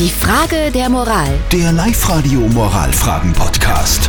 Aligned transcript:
Die 0.00 0.08
Frage 0.08 0.70
der 0.72 0.88
Moral. 0.88 1.28
Der 1.52 1.72
Live-Radio 1.72 2.40
Moralfragen-Podcast. 2.40 4.08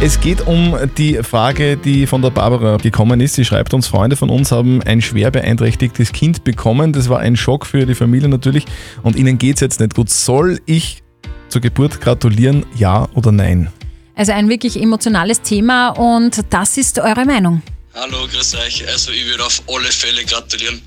Es 0.00 0.20
geht 0.20 0.40
um 0.48 0.76
die 0.98 1.22
Frage, 1.22 1.76
die 1.76 2.08
von 2.08 2.20
der 2.20 2.30
Barbara 2.30 2.78
gekommen 2.78 3.20
ist. 3.20 3.34
Sie 3.34 3.44
schreibt 3.44 3.74
uns, 3.74 3.86
Freunde 3.86 4.16
von 4.16 4.28
uns 4.28 4.50
haben 4.50 4.82
ein 4.82 5.00
schwer 5.00 5.30
beeinträchtigtes 5.30 6.10
Kind 6.10 6.42
bekommen. 6.42 6.92
Das 6.92 7.08
war 7.08 7.20
ein 7.20 7.36
Schock 7.36 7.64
für 7.64 7.86
die 7.86 7.94
Familie 7.94 8.28
natürlich. 8.28 8.64
Und 9.04 9.14
ihnen 9.14 9.38
geht 9.38 9.54
es 9.54 9.60
jetzt 9.60 9.78
nicht 9.78 9.94
gut. 9.94 10.10
Soll 10.10 10.60
ich 10.66 11.04
zur 11.48 11.60
Geburt 11.60 12.00
gratulieren, 12.00 12.66
ja 12.74 13.08
oder 13.14 13.30
nein? 13.30 13.72
Also 14.16 14.32
ein 14.32 14.48
wirklich 14.48 14.82
emotionales 14.82 15.42
Thema 15.42 15.90
und 15.90 16.40
das 16.50 16.76
ist 16.76 16.98
eure 16.98 17.24
Meinung. 17.24 17.62
Hallo, 17.94 18.26
grüß 18.26 18.56
euch. 18.56 18.84
Also 18.88 19.12
ich 19.12 19.26
würde 19.26 19.46
auf 19.46 19.62
alle 19.68 19.92
Fälle 19.92 20.24
gratulieren, 20.24 20.82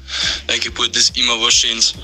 weil 0.48 0.60
Geburt 0.60 0.94
ist 0.98 1.18
immer 1.18 1.40
was 1.40 1.54
Schönes. 1.54 1.96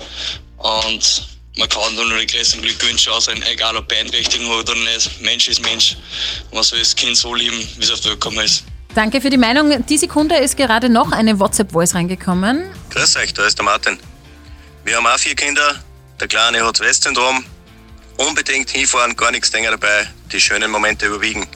Und 0.55 1.30
man 1.57 1.68
kann 1.68 1.95
da 1.95 2.04
nur 2.05 2.18
die 2.18 2.27
größten 2.27 2.61
Glückwünsche 2.61 3.11
aussehen, 3.11 3.43
egal 3.51 3.75
ob 3.75 3.87
Beeinträchtigung 3.87 4.50
oder 4.50 4.73
nicht. 4.75 5.21
Mensch 5.21 5.47
ist 5.47 5.61
Mensch. 5.61 5.97
Man 6.54 6.64
soll 6.64 6.79
das 6.79 6.96
Kind 6.96 7.18
so 7.18 7.33
lieben, 7.36 7.57
wie 7.78 7.83
es 7.83 7.92
auf 7.92 8.00
die 8.00 8.09
Welt 8.09 8.21
gekommen 8.21 8.46
ist. 8.46 8.64
Danke 8.96 9.21
für 9.21 9.29
die 9.29 9.37
Meinung. 9.37 9.86
Die 9.86 9.97
Sekunde 9.97 10.36
ist 10.36 10.57
gerade 10.57 10.89
noch 10.89 11.11
eine 11.11 11.39
WhatsApp-Voice 11.39 11.95
reingekommen. 11.95 12.64
Grüß 12.89 13.15
euch, 13.18 13.33
da 13.33 13.45
ist 13.45 13.57
der 13.57 13.65
Martin. 13.65 13.97
Wir 14.83 14.97
haben 14.97 15.07
auch 15.07 15.18
vier 15.18 15.36
Kinder. 15.36 15.82
Der 16.19 16.28
Kleine 16.28 16.65
hat 16.65 16.79
das 16.79 16.87
West-Syndrom. 16.87 17.43
Unbedingt 18.18 18.70
hinfahren, 18.70 19.15
gar 19.15 19.31
nichts 19.31 19.51
länger 19.51 19.71
dabei. 19.71 20.07
Die 20.31 20.39
schönen 20.39 20.70
Momente 20.70 21.07
überwiegen. 21.07 21.47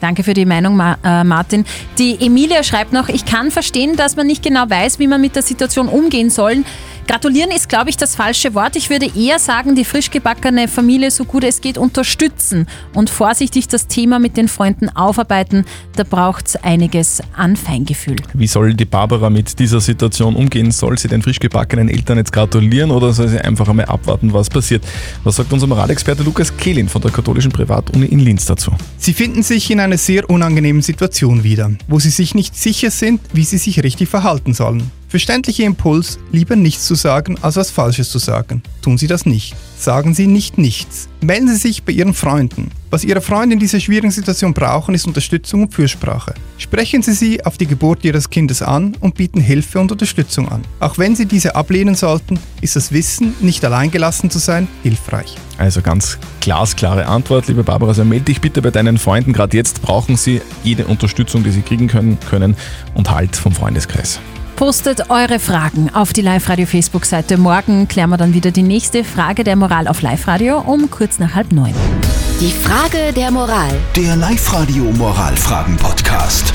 Danke 0.00 0.24
für 0.24 0.34
die 0.34 0.44
Meinung, 0.44 0.74
Ma 0.74 0.98
äh, 1.04 1.22
Martin. 1.22 1.64
Die 1.96 2.20
Emilia 2.20 2.64
schreibt 2.64 2.92
noch, 2.92 3.08
ich 3.08 3.24
kann 3.24 3.52
verstehen, 3.52 3.94
dass 3.96 4.16
man 4.16 4.26
nicht 4.26 4.42
genau 4.42 4.68
weiß, 4.68 4.98
wie 4.98 5.06
man 5.06 5.20
mit 5.20 5.36
der 5.36 5.42
Situation 5.42 5.86
umgehen 5.86 6.28
soll. 6.28 6.64
Gratulieren 7.06 7.50
ist, 7.50 7.68
glaube 7.68 7.90
ich, 7.90 7.96
das 7.96 8.14
falsche 8.14 8.54
Wort. 8.54 8.76
Ich 8.76 8.88
würde 8.88 9.10
eher 9.16 9.38
sagen, 9.38 9.74
die 9.74 9.84
frisch 9.84 10.10
gebackene 10.10 10.68
Familie 10.68 11.10
so 11.10 11.24
gut 11.24 11.42
es 11.44 11.60
geht 11.60 11.76
unterstützen 11.76 12.66
und 12.94 13.10
vorsichtig 13.10 13.66
das 13.66 13.88
Thema 13.88 14.20
mit 14.20 14.36
den 14.36 14.46
Freunden 14.48 14.88
aufarbeiten. 14.88 15.64
Da 15.96 16.04
braucht 16.04 16.46
es 16.46 16.56
einiges 16.56 17.20
an 17.34 17.56
Feingefühl. 17.56 18.16
Wie 18.34 18.46
soll 18.46 18.74
die 18.74 18.84
Barbara 18.84 19.30
mit 19.30 19.58
dieser 19.58 19.80
Situation 19.80 20.36
umgehen? 20.36 20.70
Soll 20.70 20.96
sie 20.96 21.08
den 21.08 21.22
frisch 21.22 21.40
gebackenen 21.40 21.88
Eltern 21.88 22.18
jetzt 22.18 22.32
gratulieren 22.32 22.92
oder 22.92 23.12
soll 23.12 23.28
sie 23.28 23.40
einfach 23.40 23.68
einmal 23.68 23.86
abwarten, 23.86 24.32
was 24.32 24.48
passiert? 24.48 24.84
Was 25.24 25.36
sagt 25.36 25.52
unser 25.52 25.66
Moralexperte 25.66 26.22
Lukas 26.22 26.56
Kehlin 26.56 26.88
von 26.88 27.02
der 27.02 27.10
katholischen 27.10 27.50
Privatuni 27.50 28.06
in 28.06 28.20
Linz 28.20 28.46
dazu? 28.46 28.70
Sie 28.98 29.12
finden 29.12 29.42
sich 29.42 29.70
in 29.70 29.80
einer 29.80 29.98
sehr 29.98 30.30
unangenehmen 30.30 30.82
Situation 30.82 31.42
wieder, 31.42 31.72
wo 31.88 31.98
sie 31.98 32.10
sich 32.10 32.34
nicht 32.34 32.56
sicher 32.56 32.92
sind, 32.92 33.20
wie 33.32 33.44
sie 33.44 33.58
sich 33.58 33.82
richtig 33.82 34.08
verhalten 34.08 34.54
sollen. 34.54 34.90
Verständlicher 35.12 35.64
Impuls, 35.64 36.18
lieber 36.30 36.56
nichts 36.56 36.86
zu 36.86 36.94
sagen, 36.94 37.36
als 37.42 37.56
was 37.56 37.70
Falsches 37.70 38.08
zu 38.08 38.18
sagen. 38.18 38.62
Tun 38.80 38.96
Sie 38.96 39.08
das 39.08 39.26
nicht. 39.26 39.54
Sagen 39.76 40.14
Sie 40.14 40.26
nicht 40.26 40.56
nichts. 40.56 41.10
Melden 41.20 41.48
Sie 41.48 41.56
sich 41.56 41.82
bei 41.82 41.92
Ihren 41.92 42.14
Freunden. 42.14 42.70
Was 42.88 43.04
Ihre 43.04 43.20
Freunde 43.20 43.52
in 43.52 43.60
dieser 43.60 43.78
schwierigen 43.78 44.10
Situation 44.10 44.54
brauchen, 44.54 44.94
ist 44.94 45.06
Unterstützung 45.06 45.64
und 45.64 45.74
Fürsprache. 45.74 46.32
Sprechen 46.56 47.02
Sie 47.02 47.12
sie 47.12 47.44
auf 47.44 47.58
die 47.58 47.66
Geburt 47.66 48.06
Ihres 48.06 48.30
Kindes 48.30 48.62
an 48.62 48.96
und 49.00 49.14
bieten 49.14 49.42
Hilfe 49.42 49.80
und 49.80 49.92
Unterstützung 49.92 50.48
an. 50.48 50.62
Auch 50.80 50.96
wenn 50.96 51.14
Sie 51.14 51.26
diese 51.26 51.56
ablehnen 51.56 51.94
sollten, 51.94 52.38
ist 52.62 52.76
das 52.76 52.90
Wissen, 52.90 53.34
nicht 53.40 53.62
alleingelassen 53.66 54.30
zu 54.30 54.38
sein, 54.38 54.66
hilfreich. 54.82 55.36
Also 55.58 55.82
ganz 55.82 56.16
glasklare 56.40 57.04
Antwort, 57.04 57.48
liebe 57.48 57.64
Barbara. 57.64 57.90
Also 57.90 58.02
melde 58.06 58.24
dich 58.24 58.40
bitte 58.40 58.62
bei 58.62 58.70
deinen 58.70 58.96
Freunden. 58.96 59.34
Gerade 59.34 59.58
jetzt 59.58 59.82
brauchen 59.82 60.16
sie 60.16 60.40
jede 60.64 60.86
Unterstützung, 60.86 61.44
die 61.44 61.50
sie 61.50 61.60
kriegen 61.60 61.86
können, 61.86 62.18
können 62.30 62.56
und 62.94 63.10
Halt 63.10 63.36
vom 63.36 63.52
Freundeskreis. 63.52 64.18
Postet 64.62 65.10
eure 65.10 65.40
Fragen 65.40 65.90
auf 65.92 66.12
die 66.12 66.20
Live-Radio-Facebook-Seite. 66.20 67.36
Morgen 67.36 67.88
klären 67.88 68.10
wir 68.10 68.16
dann 68.16 68.32
wieder 68.32 68.52
die 68.52 68.62
nächste 68.62 69.02
Frage 69.02 69.42
der 69.42 69.56
Moral 69.56 69.88
auf 69.88 70.02
Live-Radio 70.02 70.60
um 70.60 70.88
kurz 70.88 71.18
nach 71.18 71.34
halb 71.34 71.50
neun. 71.50 71.74
Die 72.40 72.52
Frage 72.52 73.12
der 73.12 73.32
Moral. 73.32 73.72
Der 73.96 74.14
Live-Radio 74.14 74.84
Moralfragen-Podcast. 74.84 76.51